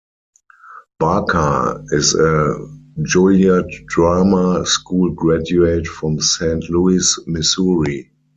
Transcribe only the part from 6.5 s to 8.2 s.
Louis, Missouri.